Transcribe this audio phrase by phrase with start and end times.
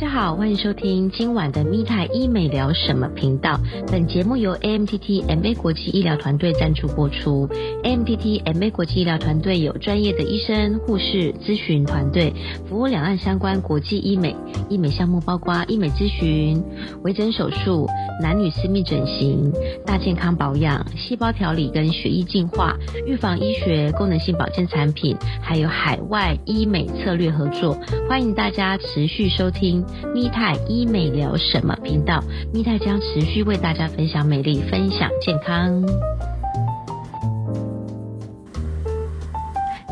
[0.00, 3.60] 大家好，欢迎收听今晚的咪泰医美聊什么频道。
[3.88, 7.46] 本节目由 AMTT MA 国际医疗团队赞助播出。
[7.84, 12.32] AMTT MA 国际医疗团队有专业的医生、护士咨询团队，
[12.66, 14.34] 服务两岸相关国际医美。
[14.70, 16.64] 医美项目包括医美咨询、
[17.02, 17.86] 微整手术、
[18.22, 19.52] 男女私密整形、
[19.84, 22.74] 大健康保养、细胞调理跟血液净化、
[23.06, 27.76] 预防医学、功能性保健产品，还有海外医美策略合作。
[28.08, 29.84] 欢迎大家持续收听。
[30.14, 32.22] 咪泰医美聊什么频道？
[32.52, 35.82] 咪泰将持续为大家分享美丽，分享健康。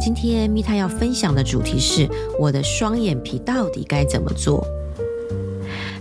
[0.01, 2.09] 今天咪泰要分享的主题是：
[2.39, 4.65] 我的双眼皮到底该怎么做？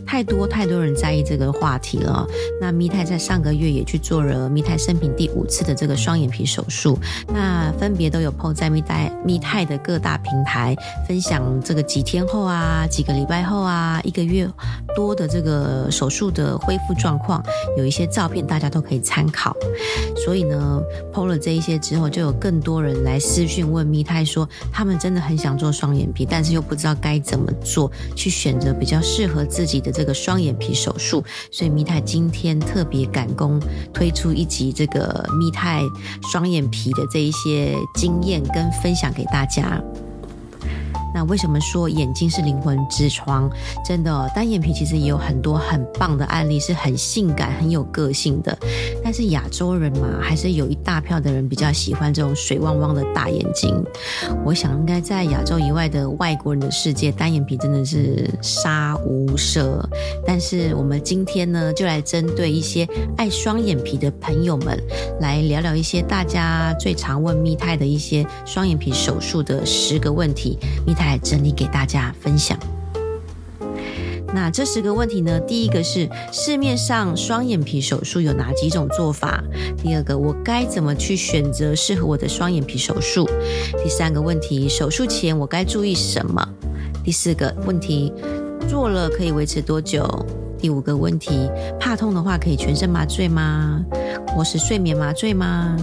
[0.07, 2.25] 太多太多人在意这个话题了。
[2.61, 6.97] 那咪泰在上个月也去做了咪泰生平第五次的这个双眼皮手术。
[7.27, 10.73] 那分别都有 PO 在咪泰咪泰的各大平台
[11.05, 14.49] 分享这个几天后啊，几个礼拜后啊，一个月
[14.95, 17.43] 多的这个手术的恢复状况，
[17.77, 19.53] 有一些照片大家都可以参考。
[20.15, 20.81] 所以呢
[21.13, 29.96] ，PO 了这一些之后，就有更多人来私讯问咪泰说，他们真的很想做双眼皮，但是又不知道该怎么做，去选择比较适合自己的。
[29.97, 33.59] 这个双眼皮手术，所以密泰今天特别赶工
[33.91, 35.81] 推出一集这个密泰
[36.31, 39.81] 双眼皮的这一些经验跟分享给大家。
[41.15, 43.49] 那为什么说眼睛是灵魂之窗？
[43.83, 48.55] 真的，单眼皮其实也有很多很棒的案例，是很性感、很有个性的。
[49.07, 53.81] 但是亚洲人嘛，还是有一大票的人比较喜欢这种水汪汪的大眼睛。
[54.43, 59.81] 我想，应该在亚洲以外的外国人的世界，单眼皮真的是杀无赦。
[60.25, 62.85] 但是我们今天呢，就来针对一些
[63.15, 64.77] 爱双眼皮的朋友们，
[65.21, 70.59] 来聊聊一些大家最常问密泰的一些双眼皮手术的十个问题。
[70.85, 71.07] 密泰。
[71.07, 72.59] 来整理给大家分享。
[74.33, 75.39] 那这十个问题呢？
[75.41, 79.43] 第一个是市面上双眼皮手术有哪几种做法？
[79.81, 83.27] 第二个，我该怎么去选择适合我的双眼皮手术？
[83.81, 86.47] 第三个问题，手术前我该注意什么？
[87.03, 88.11] 第四个问题，
[88.69, 90.07] 做了可以维持多久？
[90.59, 91.49] 第五个问题，
[91.79, 93.83] 怕痛的话可以全身麻醉吗？
[94.35, 95.77] 或是睡眠麻醉吗？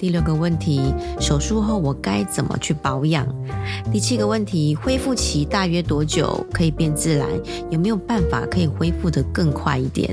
[0.00, 0.80] 第六个问题，
[1.20, 3.26] 手术后我该怎么去保养？
[3.92, 7.28] 第七个问题，恢复期大约多久可以变自然？
[7.68, 10.10] 有没有办法可以恢复得更快一点？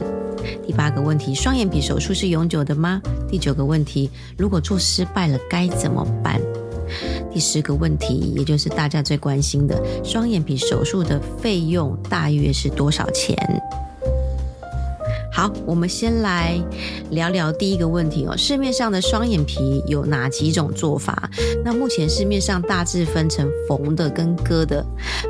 [0.66, 3.02] 第八个问题，双眼皮手术是永久的吗？
[3.30, 6.42] 第九个问题，如果做失败了该怎么办？
[7.32, 13.38] 第十个问题，也就是大家最关心的，双眼皮手术的费用大约是多少钱？
[15.38, 16.60] 好，我们先来
[17.12, 18.36] 聊聊第一个问题哦。
[18.36, 21.30] 市面上的双眼皮有哪几种做法？
[21.64, 24.84] 那目前市面上大致分成缝的跟割的。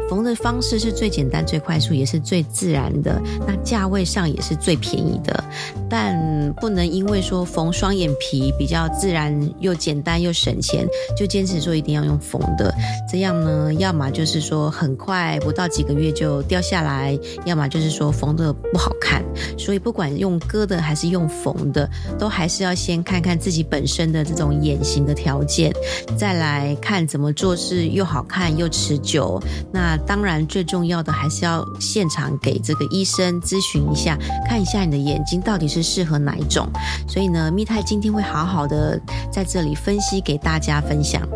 [0.09, 3.21] 缝的方式是最简单、最快速，也是最自然的。
[3.45, 5.43] 那价位上也是最便宜的。
[5.89, 10.87] 但不能因为说缝双眼皮比较自然又简单又省钱，
[11.17, 12.73] 就坚持说一定要用缝的。
[13.11, 19.21] 这样呢，要么就是说很快不到几个月就掉下来，要么就是说缝的不好看。
[19.57, 19.96] 所以不。
[19.97, 25.73] 不管用割的还是用缝的，都还是要先看看自己本身的这种眼型的条件，
[26.15, 29.41] 再来看怎么做是又好看又持久。
[29.73, 34.15] 那当然最重要的还是要现场给这个医生咨询一下，
[34.47, 36.69] 看一下你的眼睛到底是适合哪一种。
[37.07, 41.27] 所以呢，蜜泰今天会好好的在这里分析给大家分享。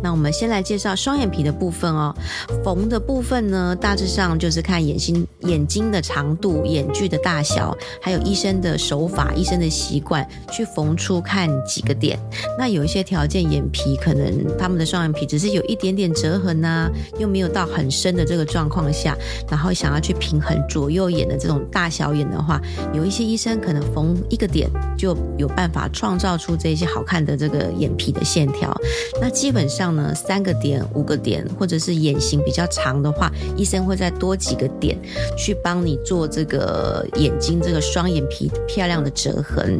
[0.00, 2.14] 那我们先来介绍双眼皮的部分哦。
[2.62, 12.18] 缝的部分呢，大致上就是看眼睛眼睛的长度、眼距的大小，还有医生的手法、医生的习惯去缝出看几个点。
[12.58, 16.88] 那有一些条件，眼皮可能他们的双眼皮只是有一点点折痕呐，
[17.18, 19.16] 又没有到很深的这个状况下，
[19.50, 22.60] 然后想要去平衡左右眼的这种大小眼的话，
[22.94, 28.72] 有一些医生可能缝一个点就有办法创造出这些好看的这个眼皮的线条。
[29.20, 29.64] 那基本。
[29.74, 34.96] 上呢，三个点、五个点，或者是眼型比较长的话，医生会再多几个点，
[35.36, 39.78] 去帮你做这个眼睛这个双眼皮漂亮的折痕。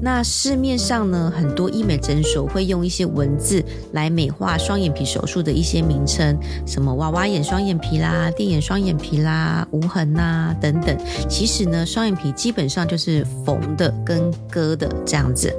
[0.00, 10.96] 那市面上呢，很多医美诊所会用一些文字来美化双眼皮手术的一些名称，什么娃娃眼双眼皮啦、电眼双眼皮啦、无痕呐等等。
[11.28, 15.52] 其实呢，双眼皮基本上就是缝的跟割的这样子。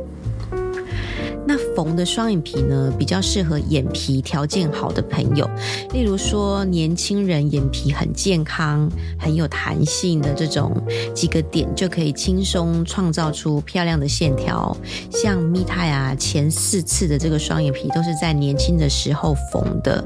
[1.48, 5.50] 那缝的双眼皮呢，比较适合眼皮条件好的朋友，
[5.92, 10.76] 例如说年轻人眼皮很健康、很有弹性的这种
[11.14, 14.76] 几个点，就可以轻松创造出漂亮的线条。
[15.12, 20.04] 像蜜泰啊，前四次的这个双眼皮都是在年轻的时候缝的，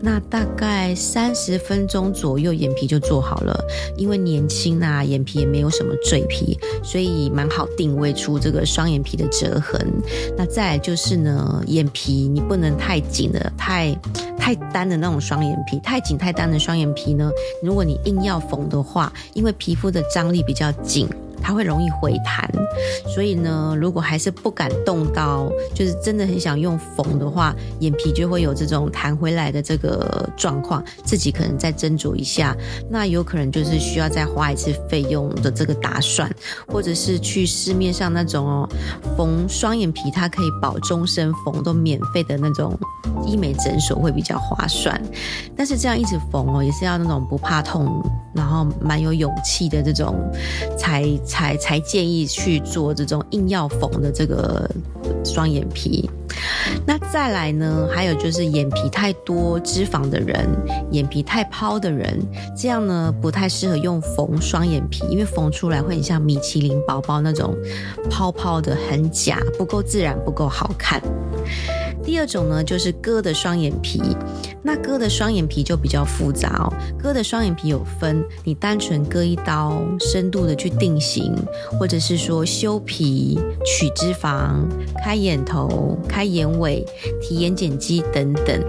[0.00, 3.54] 那大概三十分钟左右眼皮就做好了。
[3.96, 9.78] 因为年轻啊，眼皮也没有什么赘皮，所以蛮好定位出这个双眼皮的折痕。
[10.36, 13.94] 那再就是呢，眼皮你不能太紧的，太
[14.38, 17.30] 太单的那种双眼皮，太紧太单的双眼皮呢，
[17.62, 21.08] 如果你硬要缝的话，因为皮肤的张力比较紧。
[21.46, 22.50] 它会容易回弹，
[23.06, 32.56] 所以呢，如果还是不敢动刀，就是真的很想用缝的话，眼皮就会有这种弹回来的这个状况，自己可能再斟酌一下。
[32.90, 36.28] 那有可能就是需要再花一次费用的这个打算，
[36.66, 38.68] 或者是去市面上那种哦
[39.16, 42.76] 缝双眼皮，它可以保终身缝都免费的那种
[43.26, 45.00] 医美诊所会比较划算。
[45.56, 48.02] 但是这样一直缝哦，也是要那种不怕痛，
[48.34, 50.14] 然后蛮有勇气的这种
[50.78, 51.04] 才。
[51.24, 54.70] 才才建议去做这种硬要缝的这个
[55.24, 56.08] 双眼皮。
[56.86, 57.88] 那再来呢？
[57.92, 60.48] 还有就是眼皮太多脂肪的人，
[60.90, 62.18] 眼皮太泡的人，
[62.56, 67.54] 这样呢不太适合用缝双眼皮，因为缝出来会很像米其林宝宝那种
[68.10, 71.02] 泡泡的，很假，不够自然，不够好看。
[72.06, 74.00] 第二种呢，就是割的双眼皮。
[74.62, 76.72] 那割的双眼皮就比较复杂哦。
[76.96, 81.34] 割的双眼皮有分，你单纯割一刀，深度的去定型，
[81.78, 84.64] 或者是说修皮、取脂肪、
[85.04, 86.84] 开眼头、开眼尾、
[87.20, 88.64] 提眼睑肌等等。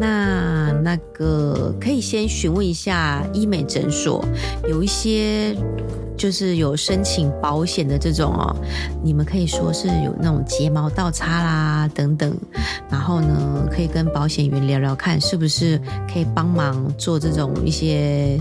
[0.00, 4.24] 那那个可以先询问一下医美诊所，
[4.68, 5.56] 有一些。
[6.18, 8.52] 就是有申请保险的这种哦，
[9.04, 12.36] 你们可以说是有那种睫毛倒插啦等等，
[12.90, 15.80] 然后呢，可以跟保险员聊聊看，是不是
[16.12, 18.36] 可以帮忙做这种一些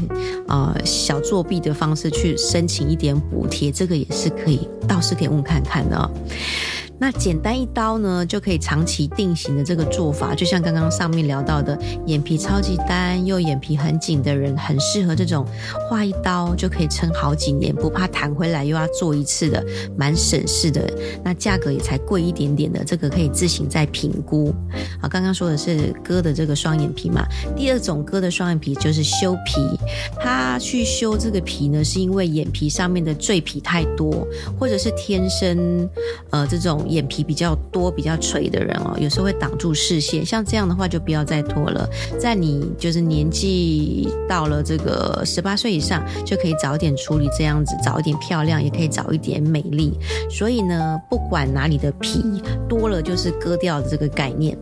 [0.47, 6.11] 呃小作弊的方式去申请一点补贴，这个也是可以，倒是可以问看看的。
[6.99, 11.77] 那简单一刀呢，就可以长期定型的这个做法，就像刚刚上面聊到的，
[12.07, 15.45] 眼皮超级单又眼皮很紧的人，很适合这种
[15.87, 19.63] 画一刀就可以撑好几年，不怕弹回来又要做一次的，
[19.95, 20.91] 蛮省事的。
[21.23, 24.51] 那价格也才贵一点点的，这个可以自行再评估。
[24.99, 27.23] 好，刚刚说的是割的这个双眼皮嘛，
[27.55, 29.61] 第二种割的双眼皮就是修皮，
[30.19, 34.27] 他去修这个皮呢，是因为眼皮上面的赘皮太多，
[34.59, 35.87] 或者是天生
[36.31, 36.86] 呃这种。
[36.87, 40.25] 眼皮比较多、比较垂的人哦，有时候会挡住视线。
[40.25, 41.87] 像这样的话，就不要再拖了。
[42.19, 49.93] 在你就是年纪到了这个十八岁以上，就可以早一点处理，这样子早一点漂亮，也可以早一点美丽。
[50.29, 54.57] 所以呢，不管哪里的皮多了，就是割掉的这个概念。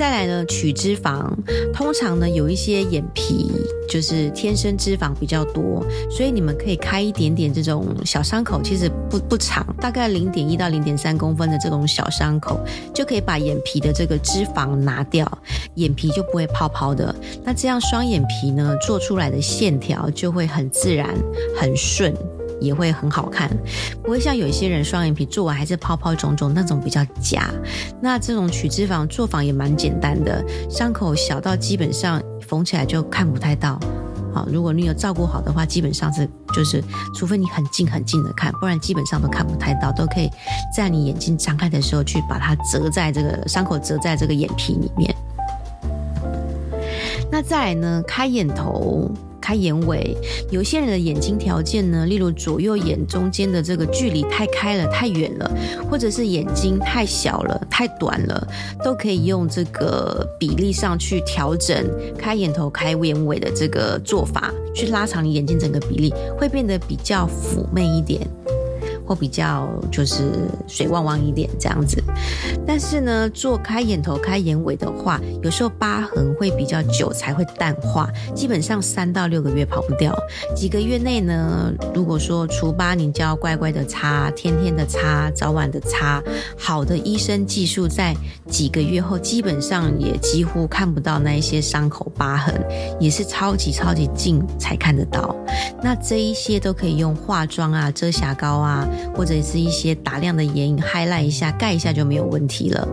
[0.00, 1.30] 再来呢，取脂肪，
[1.74, 3.52] 通常呢有一些眼皮
[3.86, 12.58] 就是天生脂肪比较多，所以你们可以开一点点这种小伤口，其实不不长，大概零点一到零点三公分的这种小伤口，
[12.94, 15.30] 就可以把眼皮的这个脂肪拿掉，
[15.74, 17.14] 眼皮就不会泡泡的。
[17.44, 21.14] 那这样双眼皮呢做出来的线条就会很自然、
[21.54, 22.10] 很顺。
[22.60, 23.50] 也会很好看，
[24.02, 27.50] 不会像有一些人双眼皮做完还是泡泡肿肿那种比较假。
[28.00, 33.78] 那这种取脂肪做法也蛮简单的，伤口小到基本上缝起来就看不太到。
[34.32, 36.80] 好，如果你有照顾好的话，基本上是就是，
[37.16, 40.30] 除非你很近很近的看，不然基本上都看不太到，都可以
[40.72, 45.12] 在你眼睛张开的时候去把它折在这个伤口折在这个眼皮里面。
[47.28, 49.10] 那再来呢，开眼头。
[49.50, 50.16] 开眼尾，
[50.48, 55.50] 有些人的眼睛条件呢，例如左右眼中间的这个距离太开了、太远了，
[55.90, 58.46] 或者是眼睛太小了、太短了，
[58.84, 61.84] 都可以用这个比例上去调整
[62.16, 68.20] 开眼头、开眼尾的这个做法，去拉长你眼睛整个比例，会变得比较妩媚一点。
[69.10, 70.22] 会比较就是
[70.68, 72.00] 水汪汪一点这样子，
[72.64, 80.16] 但是呢，做开眼头、开眼尾的话，有时候疤痕会比较久才会淡化，基本上三到六个月跑不掉。
[80.54, 86.22] 几个月内呢，如果说除疤，你就要乖乖的擦，天天的擦，早晚的擦。
[86.56, 88.14] 好的医生技术，在
[88.48, 92.54] 几个月后，基本上也几乎看不到那一些伤口疤痕，
[93.00, 95.34] 也是超级超级近才看得到。
[95.82, 98.86] 那这一些都可以用化妆啊、遮瑕膏啊。
[99.14, 102.88] 或者是一些打亮的眼影，highlight 一下，盖一下就没有问题了。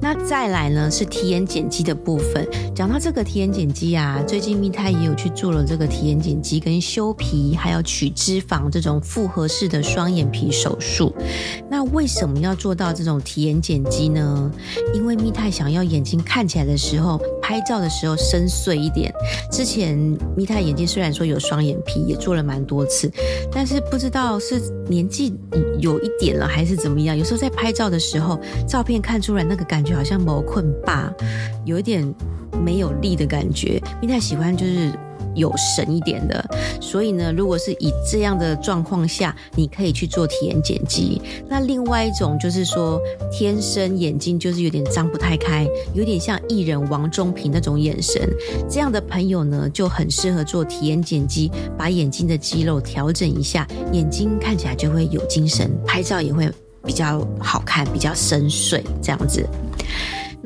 [0.00, 2.46] 那再来呢是提眼睑肌的部分。
[2.74, 11.14] 讲到这个提眼睑肌啊，最近蜜泰也有去做了这个提眼睑肌跟修皮，还有取脂肪这种复合式的双眼皮手术。
[11.70, 14.50] 那为什么要做到这种提眼睑肌呢？
[14.92, 19.12] 因为蜜泰想要眼睛看起来的时候，拍照的时候深邃一点。
[19.52, 19.98] 之前
[20.34, 23.12] 咪太眼睛虽然说有双眼皮，也做了蛮多次，
[23.52, 24.58] 但是不知道是
[24.88, 25.34] 年纪
[25.78, 31.12] 有一点了还是怎么样，有时候在拍照的时候，照片看出来那个感觉好像毛困霸，
[31.66, 32.02] 有一点
[32.62, 33.80] 没有力的感觉。
[34.00, 34.92] 蜜泰喜欢就是。
[35.36, 36.48] 有神一点的，
[36.80, 41.20] 所以呢，如果是以这样的状况下，你可以去做体验剪辑。
[41.48, 43.00] 那另外一种就是说，
[43.32, 48.30] 天生眼睛就是有点张不太开，有点像艺人王中平那种眼神，
[48.70, 56.48] 这样的朋友呢，就很适合做体验剪辑，把眼睛的肌肉调整一下，眼睛看起来就会有精神，拍照也会
[56.84, 59.44] 比较好看，比较深邃这样子。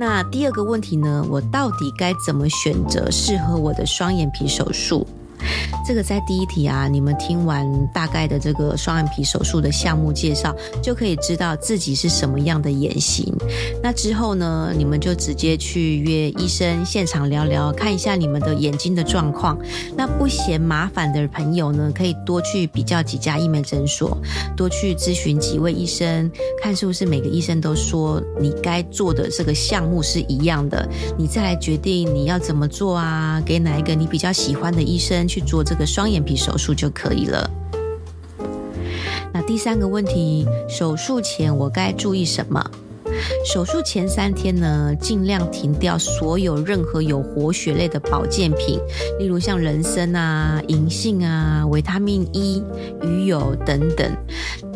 [0.00, 1.26] 那第二个问题呢？
[1.28, 5.04] 我到底该怎么选择适合我的双眼皮手术？
[5.86, 13.32] 这个在第一题啊，你们听完大概的这个双眼皮手术的项目介绍，就可以知道自己是什么样的眼型。
[13.82, 19.58] 那之后呢，你们就直接去约医生现场聊聊，看一下你们的眼睛的状况。
[19.96, 24.18] 那不嫌麻烦的朋友呢，可以多去比较几家医美诊所，
[24.56, 26.30] 多去咨询几位医生，
[26.60, 35.27] 看是不是每个医生都说你该做的这个项目是一样的，你再来决定你要怎么做啊，给哪一个你比较喜欢的医生。
[35.28, 37.48] 去做这个双眼皮手术就可以了。
[39.32, 42.64] 那第三个问题，手术前我该注意什么？
[43.44, 48.78] 手术前三天呢，尽量停掉所有任何有活血类的保健品，
[49.18, 52.62] 例如像人参啊、银杏啊、维他命 E、
[53.02, 54.10] 鱼油等等。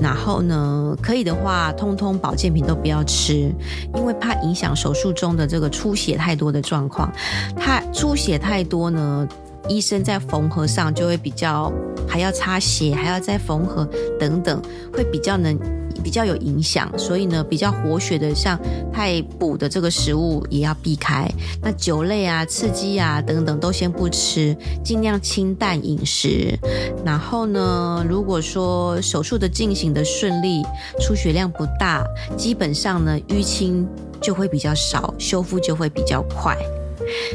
[0.01, 3.53] 然后呢，可以的话，通通保健品都不要吃，
[3.95, 7.13] 因为怕影响手术中的这个出血太多的状况。
[7.57, 9.29] 它出血太多呢？
[9.69, 11.73] 医生在缝合上就会比较，
[12.09, 13.89] 还要擦血，还要再缝合
[14.19, 14.61] 等等，
[14.93, 15.59] 会比较能
[16.03, 16.91] 比较有影响。
[16.99, 18.59] 所以呢，比较活血的，像
[18.93, 21.29] 太补的这个食物也要避开。
[21.61, 26.59] 那酒类啊、刺激啊等等都先不吃，尽量清淡饮食。
[27.05, 30.63] 然后呢，如果说手术的进行的顺利，
[31.01, 32.05] 出血量不大，
[32.37, 33.87] 基本上呢淤青
[34.21, 36.57] 就会比较少，修复就会比较快。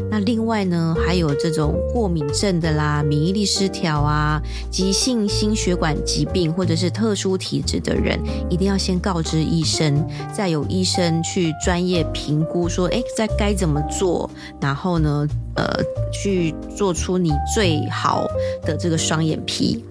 [0.09, 8.19] 那另外呢，还有这种过敏症的啦，免疫力失调啊，急性心血管疾病或者是特殊体质的人，
[8.49, 15.65] 一定要先告知医生，再由医生去专业评估，说，哎，在该怎么做，然后呢，呃，
[16.11, 18.27] 去做出你最好
[18.63, 19.83] 的这个双眼皮。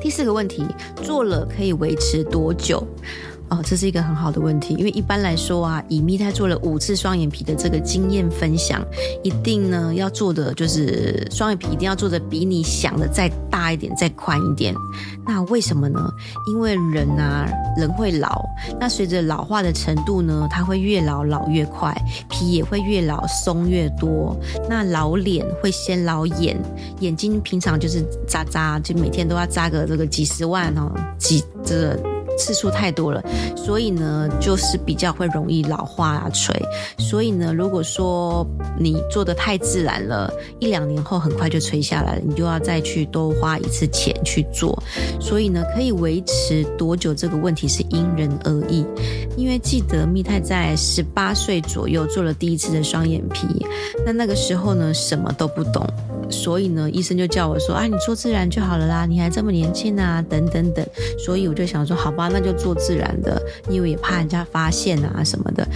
[0.00, 0.66] 第四个问题，
[1.02, 2.84] 做了可以维持多久？
[3.52, 8.82] 哦，这是一个很好的问题，因为一般来说啊，以蜜泰做了五次双眼皮的这个经验分享，
[9.22, 14.74] 一定呢要做的就是双眼皮一定要做的比你想的再大一点、再宽一点。
[15.26, 16.10] 那为什么呢？
[16.48, 18.42] 因为人啊，人会老，
[18.80, 21.94] 那随着老化的程度呢，它会越老老越快，
[22.30, 24.34] 皮也会越老松越多。
[24.66, 26.56] 那老脸会先老眼，
[27.00, 32.00] 眼睛平常就是扎扎，就每天都要扎个这个几十万哦，几这。
[32.38, 33.22] 次数太多了，
[33.56, 36.54] 所以呢，就是比较会容易老化啊垂。
[36.98, 38.46] 所以呢，如果说
[38.78, 44.82] 你做的太自然了，一两年后很快就垂下来了，你就要再去多花一次钱去做。
[45.20, 48.86] 所以呢，可以维持多久这个问题是因人而异。
[49.36, 53.46] 因为记得蜜太在十八岁左右做了第一次的双眼皮，
[54.04, 55.86] 那那个时候呢，什么都不懂。
[56.32, 60.84] 所以呢，医生就叫我说：“啊，你做自然就好了啦，你还这么年轻啊，等等等。”
[61.24, 65.68] 所以我就想说：“好吧，那就做自然的，因为也怕人家发现啊什么的。”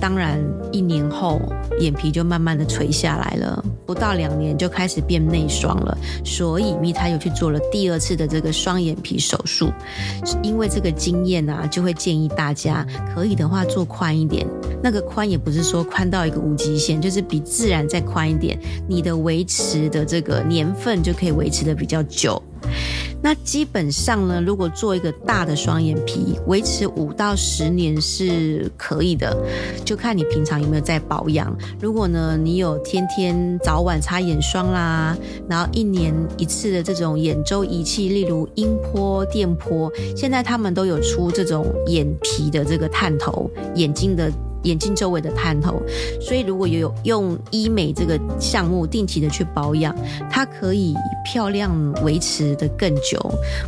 [0.00, 0.38] 当然，
[0.72, 1.40] 一年后
[1.80, 5.96] 眼皮就慢慢的垂下来了，不到两年就开始变内双了。
[6.24, 9.72] 所以蜜他又去做了第二次的这个双眼皮手术。
[10.42, 14.46] 因为这个经验啊，就会建议大家可以的话做宽一点。
[14.82, 22.40] 那个宽也不是说宽到一个无极限，就是比自然再宽一点，你的维持的这个年份就可以维持的比较久。
[23.20, 29.36] 那基本上呢，如果做一个大的双眼皮，维持五到十年是可以的，
[29.84, 31.54] 就看你平常有没有在保养。
[31.80, 35.16] 如果呢，你有天天早晚擦眼霜啦，
[35.48, 44.32] 然后一年一次的这种眼周仪器，例如音波、电波，现在他们都有出这种眼皮的这个探头，眼睛的。
[44.64, 45.80] 眼睛周围的探头。
[46.20, 49.94] 所以如果有用医美这个项目定期的去保养，
[50.30, 53.18] 它可以漂亮维持的更久。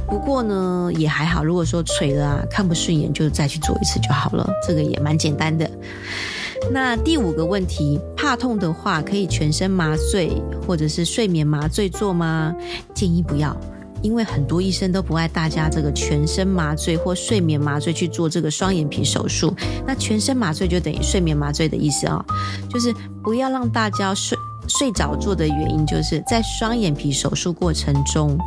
[0.06, 1.44] 不过呢，也还好。
[1.44, 4.48] 如果说垂了啊，看不顺眼，就再去做一次就好了。
[4.66, 5.70] 这个也蛮简单的。
[6.70, 10.30] 那第五个问题，怕痛的话，可以全身麻醉
[10.66, 12.54] 或者是睡眠麻醉做吗？
[12.94, 13.56] 建议不要，
[14.02, 19.54] 因为很多医生都不爱大家这个全身麻醉或睡眠麻醉去做这个双眼皮手术。
[19.86, 22.24] 那全身麻醉就等于睡眠麻醉的意思啊，
[22.68, 24.38] 就是不要让大家睡
[24.68, 28.38] 睡着做的原因，就是在双眼皮手术过程中。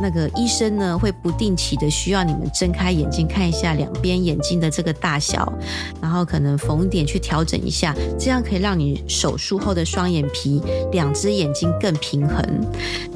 [0.00, 5.52] 那个医生呢，会不定期的需要你们睁开眼睛看一下两边眼睛的这个大小，
[6.00, 12.42] 然后可能缝点去调整一下，这样可以让你手术后的双眼皮两只眼睛更平衡。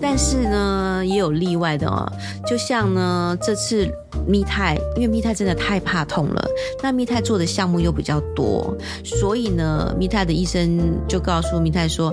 [0.00, 2.06] 但是呢，也有例外的哦，
[2.46, 3.88] 就像呢这次
[4.26, 6.48] 密泰，因为密泰真的太怕痛了，
[6.82, 12.12] 那密泰做的项目又比较多，所以呢，密泰的医生就告诉密泰说。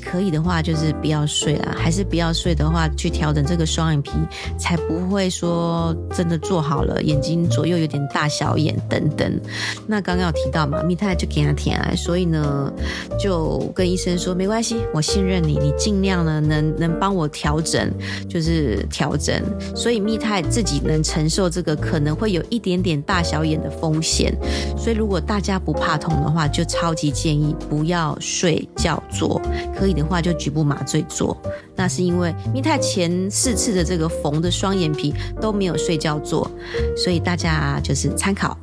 [0.00, 4.12] 可以的话，就是不要睡了；还是不要睡的话，去调整这个双眼皮，
[4.58, 9.40] 才不会说真的做好了，眼睛左右有点大小眼等等。
[9.86, 12.72] 那刚刚有提到嘛，蜜太就给他填癌，所以呢，
[13.18, 17.90] 就跟医生说没关系，我信任你，你尽量呢能能帮我调整，
[18.28, 19.42] 就是调整。
[19.74, 24.32] 所以蜜太自己能承受这个可能会有一点点大小眼的风险。
[24.76, 29.40] 所以如果大家不怕痛的话，就超级建议不要睡觉做。
[29.82, 31.36] 可以的话就局部麻醉做，
[31.74, 36.48] 那是因为蜜太前四次的这个缝的双眼皮都没有睡觉做，
[36.96, 38.56] 所以大家就是参考。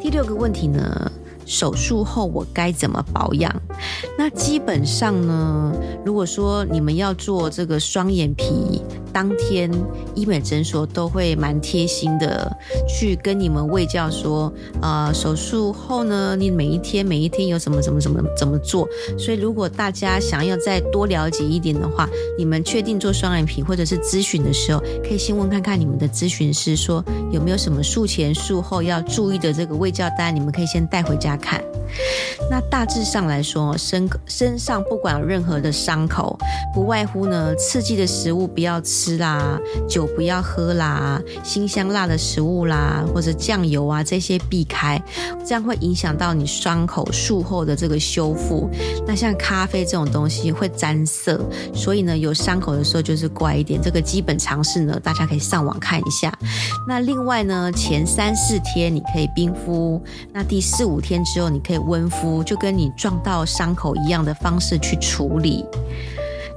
[0.00, 1.12] 第六个问题呢？
[1.46, 3.54] 手术后我该怎么保养？
[4.18, 5.72] 那基本上呢，
[6.04, 8.82] 如果说你们要做这个双眼皮，
[9.12, 9.70] 当天
[10.14, 12.54] 医美诊所都会蛮贴心的
[12.88, 18.86] 去跟你们喂教说，呃，手术后呢，你每一天每一天有什么什么怎么怎么做。
[19.16, 31.38] 所以如果大家想要再多了解一点的话，你们确定做双眼皮或者是咨询的时候，可以先问看看你们的咨询师说有没有什么术前术后要注意的这个喂教单，你们可以先带回家。
[31.40, 31.62] 看，
[32.50, 36.38] 那大致上来说，身身上不管有任何的伤口，
[36.74, 45.00] 不外乎呢，刺激的食物不要吃啦，酒不要喝啦，辛香辣的食物啦，或者酱油啊这些避开，
[45.46, 48.68] 这样会影响到你伤口术后的这个修复。
[49.06, 53.80] 那像咖啡这种东西会沾色，所以呢，有伤口的时候就是乖一点。
[53.82, 56.32] 这个基本常识呢，大家可以上网看一下。
[56.86, 60.02] 那另外呢，前三四天你可以冰敷，
[60.32, 61.18] 那第四五天。
[61.24, 65.64] 之后你可以温敷，就跟你撞到伤口一样的方式去处理。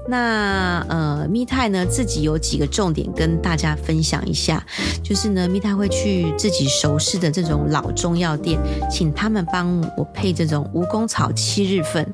[0.09, 4.61] 那呃，密泰呢自己有几个重点跟大家分享一下，
[5.03, 12.05] 就是呢，密泰会去自己熟识的这种老中药店，请他们帮我配这种蜈蚣草七日粉。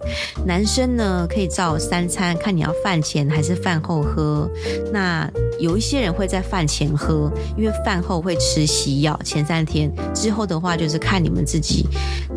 [0.45, 4.47] 男生呢可以照三餐，看你要饭前还是饭后喝。
[4.91, 5.27] 那
[5.57, 11.87] 有一些人会在饭前喝，因为饭后会吃西药，前三天之后的话就是看你们自己。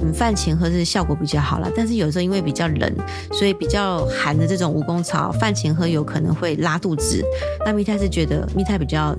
[0.02, 2.92] 嗯，饭前喝是效果比较好了，但是有时候因为比较冷，
[3.32, 5.30] 所以比较寒的这种蜈蚣草。
[5.32, 7.24] 饭前喝有可能会拉肚子，
[7.64, 9.16] 那蜜泰是觉得蜜泰比较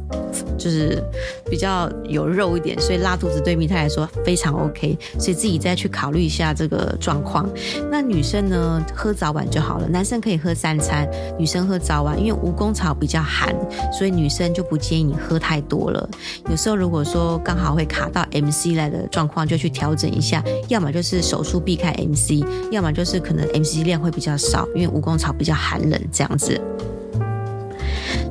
[0.58, 1.02] 就是
[1.50, 7.50] 比较有肉一点，所以拉肚子对蜜泰来说非常 OK，所以自己再去考虑一下这个状况。
[7.90, 13.56] 那女生呢喝早晚就好了，男生可以喝三餐，女生喝早晚，因为蜈蚣草比较寒，
[13.92, 16.10] 所以女生就不建议你喝太多了。
[16.50, 26.02] 有时候如果说刚好会卡到 MC 来的状况，就去调整一下，要么就是手术避开 MC，要么就是可能 MC 量会比较少，因为蜈蚣草比较寒冷。
[26.14, 26.60] 这样子，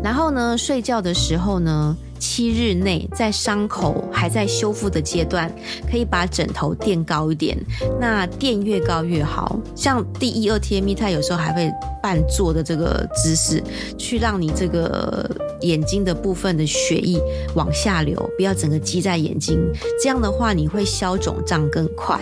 [0.03, 5.53] 然后呢，睡觉的时候呢，七日内在伤口还在修复的阶段，
[5.91, 7.57] 可以把枕头垫高一点。
[8.01, 9.61] 那垫越高越好。
[9.77, 11.71] 像第一二天，蜜泰有时候还会
[12.03, 13.63] 半坐的这个姿势，
[13.99, 17.21] 去让你这个眼睛的部分的血液
[17.55, 19.59] 往下流，不要整个积在眼睛。
[20.03, 22.19] 这样的话，你会消肿胀更快。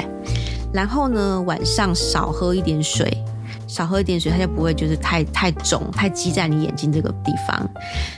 [0.73, 3.17] 然后呢，晚上少喝一点水。
[3.69, 7.71] 少喝一点水，它就不会就是太太肿、太积在你眼睛这个地方。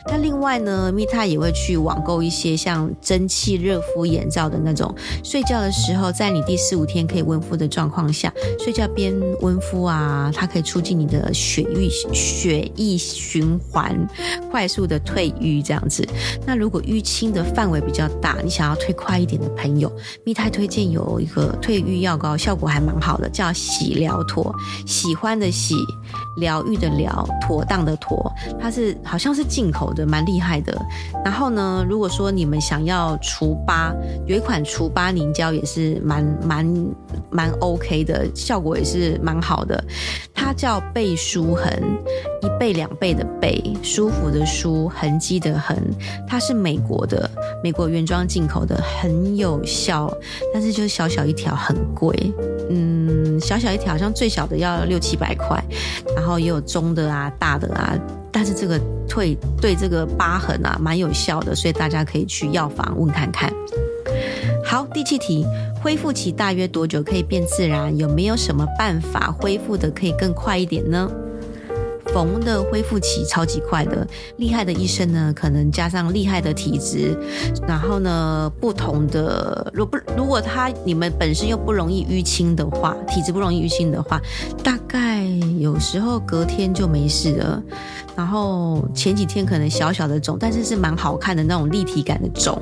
[0.07, 14.09] 那另外呢，蜜泰也会去网购一些像蒸汽热敷眼罩的那种，睡觉的时候，在你第四五天可以温敷的状况下，睡觉边温敷啊，它可以促进你的血液血液循环，
[14.53, 16.07] 快速的退瘀这样子。
[16.47, 19.91] 那如果淤青的范围比较大，你想要退快一点的朋友，
[20.23, 24.55] 蜜泰推荐有一个退瘀药膏，效果还蛮好的，叫喜疗妥。
[24.87, 25.40] 喜欢。
[25.41, 25.75] 的戏，
[26.37, 30.81] 疗愈的疗，妥当的妥，它是好像是进口的，蛮厉害的。
[31.25, 33.95] 然后呢，如果说你们想要除疤，
[34.27, 36.87] 有一款除疤凝胶也是蛮蛮
[37.31, 39.83] 蛮 OK 的，效果也是蛮好的。
[40.35, 41.83] 它叫倍舒痕，
[42.43, 45.77] 一倍两倍的倍，舒服的舒，痕迹的痕。
[46.27, 47.31] 它是美国的，
[47.63, 50.13] 美国原装进口的，很有效，
[50.53, 52.33] 但是就是小小一条，很贵。
[52.71, 55.63] 嗯，小小一条，好像最小的要六七百块，
[56.21, 57.99] 然后也有中的啊、大的啊。
[58.31, 58.79] 但是这个
[59.09, 63.51] 退对这个疤痕啊蛮有效的，所以大家可以去药房问看看。
[64.65, 65.45] 好，第七题，
[65.83, 67.97] 恢复期大约多久可以变自然？
[67.97, 71.11] 有没有什么办法恢复的可以更快一点呢？
[72.13, 77.17] 缝的恢复期超级快的，厉害的医生呢，可能加上厉害的体质，
[77.67, 84.21] 然后呢，不同的，如不如果他你们本身又不容易淤青的话，体质不容易淤青的话，
[84.63, 85.25] 大概
[85.59, 87.63] 有时候隔天就没事了。
[88.17, 92.61] 然后前几天可能小小的肿，但是是蛮好看的那种立体感的肿。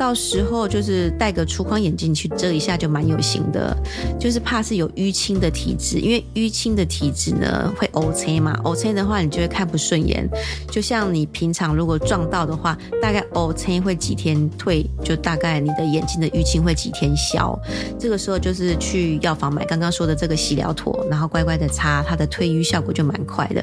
[0.00, 3.76] 到时候就是戴个粗框眼镜去遮一下，就蛮有型的。
[4.18, 10.26] 就是怕是有淤青的体质，因为淤青的体质呢会 O C 嘛，O C 的话你就会看不顺眼。
[10.70, 17.54] 就像你平常如果撞到的话，大概 O C 会几天退，就大概你的眼睛的淤青会几天消。
[17.98, 23.62] 这个时候就是去药房买刚刚说的这个洗疗妥，然后乖乖的擦，它的退淤效果就蛮快的。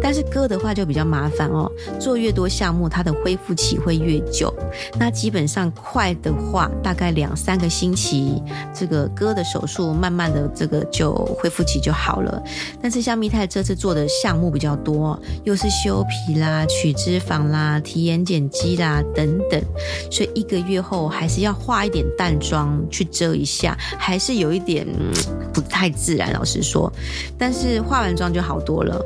[0.00, 1.68] 但是割的话就比较麻烦哦，
[1.98, 4.54] 做越多项目，它的恢复期会越久。
[5.00, 8.42] 那基本上快的话，大概两三个星期，
[8.74, 12.42] 这个割的手术，慢慢的这个就恢复期就好了。
[12.82, 19.60] 但是像蜜泰这次做的项目比较多，又是修皮啦、取脂肪啦、提眼睑肌啦等等，
[20.10, 24.86] 所以一个月后还是要化一点淡妆去遮一下，还是有一点
[25.52, 26.92] 不太自然，老实说。
[27.38, 29.02] 但是化完妆就好多了。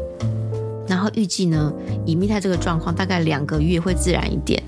[0.89, 1.73] 然后预计呢，
[2.05, 4.63] 以蜜泰这个状况，大概两个月会自然一点。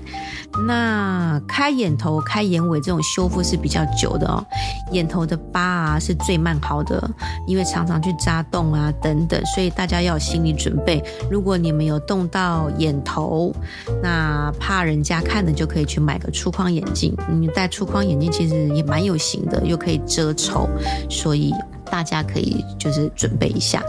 [0.67, 4.43] 那开眼头、开眼尾这种修复是比较久的哦。
[4.91, 7.09] 眼头的疤啊是最慢好的，
[7.47, 11.03] 因为常常去扎洞啊等等，所以大家要有心理准备。
[11.29, 13.53] 如果你们有动到眼头，
[14.01, 17.15] 那怕人家看的就可以去买个粗框眼镜。
[17.29, 20.69] 你戴粗框眼镜其实也蛮有型的，又可以遮丑，
[21.09, 21.53] 所以
[21.89, 23.83] 大家可以就是准备一下。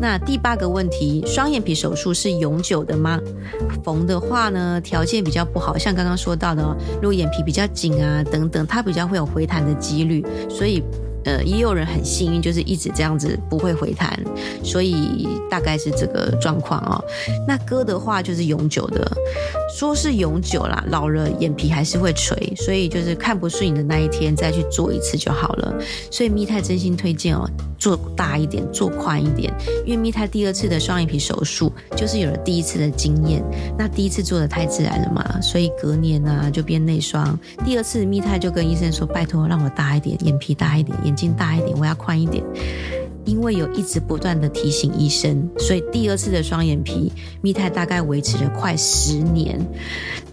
[0.00, 3.20] 那第八个问题，双眼皮手术是永久的吗？
[3.82, 6.62] 缝的话呢，条件比较不好，像刚刚说到的，
[6.96, 10.82] 如果眼皮比较紧啊等等，它比较会有回弹的几率，所以。
[11.24, 14.18] 呃，也有人很幸运，就是一直这样子不会回弹，
[14.62, 17.02] 所以大概是这个状况哦。
[17.48, 19.10] 那割的话就是永久的，
[19.74, 25.74] 说是永久啦，老了眼皮还是会垂，所以就是看不顺眼的那一天再去做一次就好了。
[26.10, 29.50] 所以蜜泰真心推荐哦，做大一点，做宽一点，
[29.86, 33.42] 因为蜜泰第二次的双眼皮手术就是有了第一次的经验，
[33.78, 37.38] 那第一次做的太自然了嘛，所以隔年呢就变内双。
[37.64, 41.13] 第二次蜜泰就跟医生说，拜托让我大一点，眼皮大一点，眼。
[41.14, 42.42] 眼睛大一点，我要宽一点，
[43.24, 49.64] 因为有一直不断的提醒医生，所以第二次的双眼皮密泰大概维持了快十年。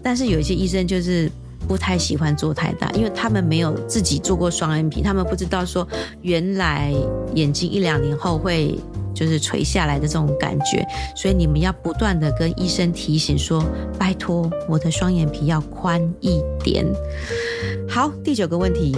[0.02, 1.30] 但是有一些医生就是
[1.68, 5.86] 不太喜欢做太大，因为他们没有自己做过双眼皮，他们不知道说
[6.22, 6.92] 原来
[7.36, 8.76] 眼睛一两年后会
[9.14, 13.64] 就是垂下来的这种感觉，所以你们要不断的跟医生提醒说，
[13.96, 16.84] 拜托我的双眼皮要宽一点。
[17.88, 18.96] 好，第九个问题。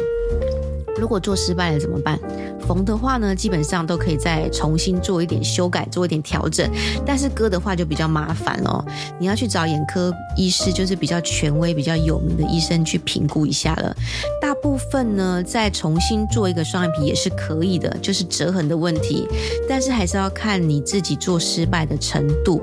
[0.97, 2.19] 如果做失败了怎么办？
[2.67, 6.69] 缝的话呢，基本上都可以再重新做一点修改，做一点调整。
[7.07, 8.85] 但是割的话就比较麻烦哦，
[9.19, 13.95] 你要去找眼科医师，就是比较权威、比较有名的医生去评估一下了。
[14.41, 19.29] 大部分呢，再重新做一个双眼皮也是可以的，就是折痕的问题。
[19.69, 22.61] 但是还是要看你自己做失败的程度。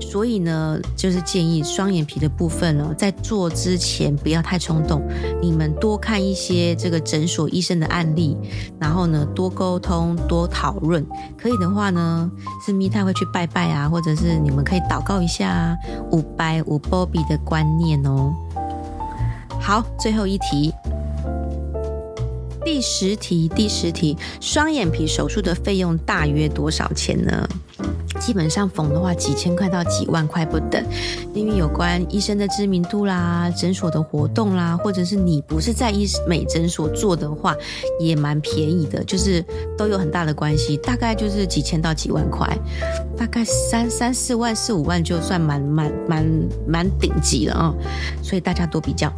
[0.00, 5.02] 所以呢，就是建议双眼皮的部分呢，在做之前不要太冲动，
[5.40, 8.36] 你们多看一些这个诊所医生的案例，
[8.80, 9.41] 然后呢多。
[9.42, 11.04] 多沟通，多讨论，
[11.36, 12.30] 可以的话呢，
[12.64, 15.76] 是蜜太会去拜拜啊，或者是你们可以祷告一下
[16.12, 18.32] 五拜五波比的观念哦。
[19.60, 20.72] 好，最后一题，
[22.64, 27.48] 第十题，第十题，双眼皮手术的费用大约多少钱呢？
[28.20, 30.84] 基本上缝的话，几千块到几万块不等，
[31.34, 37.56] 因为有关医生的知名度啦、诊所的活动啦，或者是你不是在医美诊所做的话，
[37.98, 39.44] 也蛮便宜的，就是
[39.76, 40.76] 都有很大的关系。
[40.78, 42.46] 大概就是几千到几万块，
[43.16, 47.74] 大概三三四万、四五万就算蛮蛮蛮蛮顶级了啊！
[48.22, 49.12] 所以大家多比较。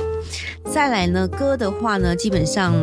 [0.74, 2.74] 再来呢，割的话呢，基本上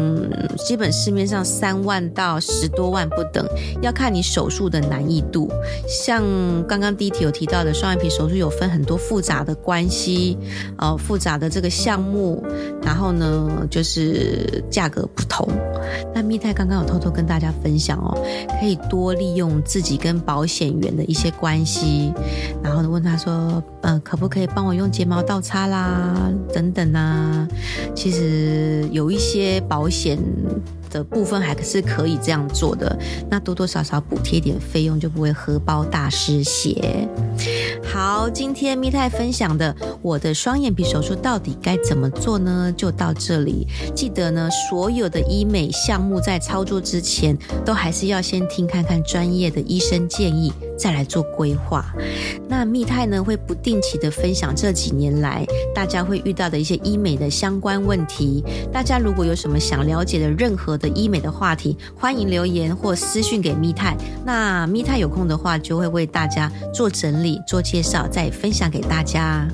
[0.56, 3.46] 基本市面上三万到十多万不等，
[3.82, 5.52] 要看你手术的难易度。
[5.90, 6.24] 像
[6.70, 10.38] 刚刚第一题有提到的双眼皮手术，有分很多复杂的关系，
[10.78, 12.42] 呃，复杂的这个项目，
[12.82, 15.46] 然后呢，就是价格不同。
[16.16, 18.18] 那蜜泰刚刚有偷偷跟大家分享哦，
[18.62, 22.14] 可以多利用自己跟保险员的一些关系，
[22.64, 27.46] 然后呢问他说，呃，可不可以帮我用睫毛倒插啦，等等啊。
[27.96, 30.18] 其实有一些保险。
[30.92, 37.08] 的部分还是可以这样做的，那多多少少补贴点费用，就不会荷包大失血。
[37.82, 42.74] 好，今天蜜太分享的我的双眼皮手术到底该怎么做呢？
[42.76, 43.66] 就到这里。
[43.96, 50.52] 记得呢，所有的医美项目在操作之前，都还是要先听看看专业的医生建议。
[50.82, 51.86] 再来做规划。
[52.50, 58.44] 那密泰呢会不定期的分享这几年来大家会遇到的一些医美的相关问题。
[58.74, 63.96] 大家如果有什么想了解的任何的医美的话题，欢迎留言或私讯给密泰。
[64.26, 69.48] 那密泰有空的话就会为大家做整理、做介绍，再分享给大家。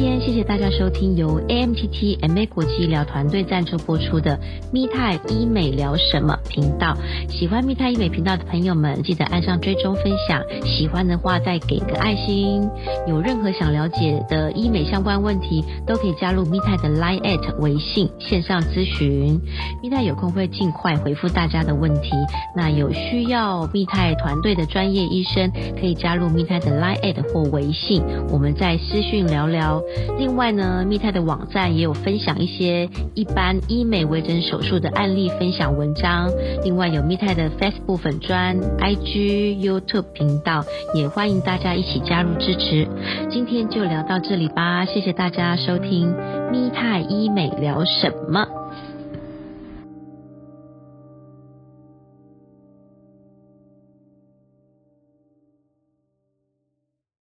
[0.00, 4.40] 天谢谢大家收听由 AMTT MA 国际医疗团队赞助播出的
[4.72, 6.96] 蜜泰医美聊什么频道。
[7.28, 10.42] 喜欢蜜泰医美频道的朋友们，记得按上追踪分享。
[10.64, 12.66] 喜欢的话再给个爱心。
[13.06, 19.38] 有任何想了解的医美相关问题，都可以加入蜜泰的 Line at 微信线上咨询。
[19.82, 22.12] 蜜泰有空会尽快回复大家的问题。
[22.56, 29.82] 那有需要蜜泰团队的专业医生，可以加入蜜泰的 Line at 或微信，我们在私讯聊聊。
[30.18, 36.30] 另外呢，密泰的网站也有分享一些一般医美微整手术的案例分享文章。
[36.62, 42.86] 另外有密泰的 Facebook 粉专、IG、YouTube 频道，也欢迎大家一起加入支持。
[43.30, 46.14] 今天就聊到这里吧，谢谢大家收听
[46.50, 48.59] 密泰医美聊什么。